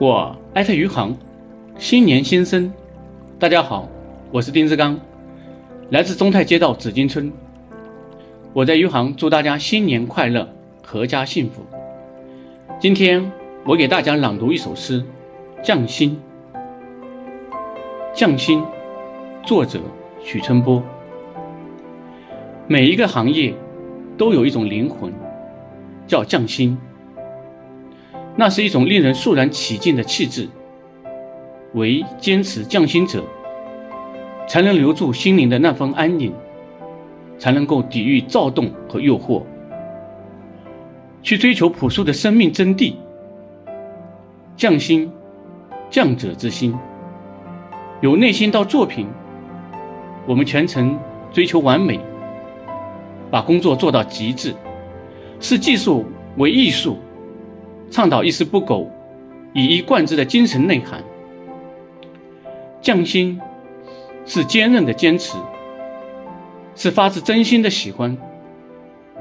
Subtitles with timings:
[0.00, 1.16] 我艾特余杭，
[1.78, 2.72] 新年新生，
[3.38, 3.88] 大家好，
[4.32, 4.98] 我是丁志刚，
[5.90, 7.32] 来自中泰街道紫金村。
[8.52, 10.48] 我在余杭祝大家新年快乐，
[10.84, 11.62] 阖家幸福。
[12.80, 13.30] 今天
[13.64, 15.00] 我给大家朗读一首诗
[15.62, 16.20] 《匠心》。
[18.12, 18.64] 匠心，
[19.46, 19.78] 作者
[20.24, 20.82] 许春波。
[22.66, 23.54] 每一个行业
[24.18, 25.12] 都有一种灵魂，
[26.08, 26.76] 叫匠心。
[28.36, 30.48] 那是一种令人肃然起敬的气质。
[31.74, 33.24] 唯坚持匠心者，
[34.46, 36.32] 才能留住心灵的那份安宁，
[37.38, 39.42] 才能够抵御躁动和诱惑，
[41.20, 42.94] 去追求朴素的生命真谛。
[44.56, 45.10] 匠心，
[45.90, 46.72] 匠者之心。
[48.00, 49.08] 由内心到作品，
[50.26, 50.96] 我们全程
[51.32, 51.98] 追求完美，
[53.32, 54.54] 把工作做到极致，
[55.40, 56.04] 视技术
[56.36, 56.98] 为艺术。
[57.90, 58.90] 倡导一丝不苟、
[59.52, 61.02] 以一贯之的精神内涵。
[62.80, 63.40] 匠心
[64.26, 65.38] 是坚韧的坚持，
[66.74, 68.16] 是发自真心的喜欢，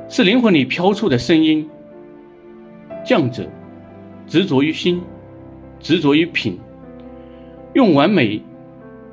[0.10, 1.70] 是灵魂里飘出的声音。
[3.06, 3.48] 匠者
[4.28, 5.02] 执着于心，
[5.80, 6.60] 执着于品，
[7.74, 8.42] 用完美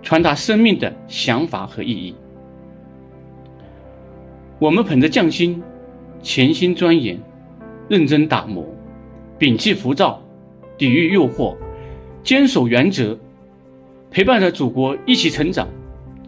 [0.02, 2.14] 传达生命的想法和意义。
[4.58, 5.62] 我们捧着匠心，
[6.22, 7.18] 潜心钻研，
[7.88, 8.64] 认真打磨。
[9.40, 10.20] 摒弃浮躁，
[10.76, 11.56] 抵御诱惑，
[12.22, 13.18] 坚守原则，
[14.10, 15.66] 陪伴着祖国一起成长，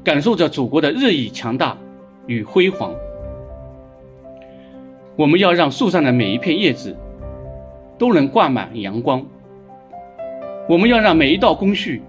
[0.02, 1.76] 感受着祖国的日益强大
[2.26, 2.90] 与辉煌。
[5.14, 6.96] 我们要让树上的每一片叶子
[7.98, 9.22] 都能挂满阳光，
[10.66, 12.00] 我们要让每一道工序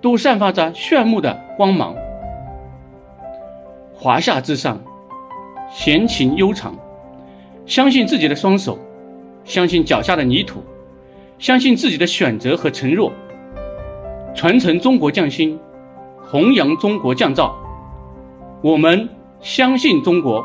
[0.00, 1.94] 都散发着炫目的光芒。
[3.92, 4.82] 华夏之上，
[5.70, 6.74] 闲情悠长，
[7.66, 8.78] 相信自己的双手。
[9.44, 10.62] 相信脚下的泥土，
[11.38, 13.12] 相信自己的选择和承诺，
[14.34, 15.58] 传承中国匠心，
[16.20, 17.56] 弘扬中国匠造。
[18.62, 19.08] 我们
[19.40, 20.44] 相信中国。